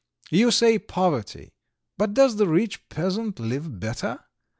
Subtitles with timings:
[0.31, 1.53] You say poverty,
[1.95, 4.25] but does the rich peasant live better?